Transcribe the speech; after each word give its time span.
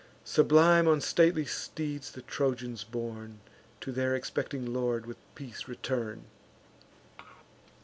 Sublime 0.25 0.87
on 0.87 0.99
stately 0.99 1.45
steeds 1.45 2.09
the 2.13 2.23
Trojans 2.23 2.83
borne, 2.83 3.39
To 3.81 3.91
their 3.91 4.15
expecting 4.15 4.65
lord 4.65 5.05
with 5.05 5.17
peace 5.35 5.67
return. 5.67 6.23